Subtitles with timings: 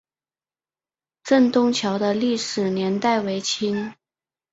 [1.23, 3.93] 镇东桥的历史年代为清。